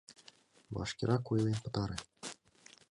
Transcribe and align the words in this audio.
—Вашкерак 0.73 1.23
ойлен 1.31 1.57
пытаре. 1.63 1.97